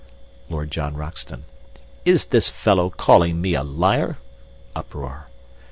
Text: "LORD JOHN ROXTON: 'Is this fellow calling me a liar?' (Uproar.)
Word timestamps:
"LORD 0.49 0.71
JOHN 0.71 0.95
ROXTON: 0.97 1.45
'Is 2.05 2.25
this 2.25 2.49
fellow 2.49 2.89
calling 2.89 3.39
me 3.39 3.53
a 3.53 3.61
liar?' 3.63 4.17
(Uproar.) 4.75 5.27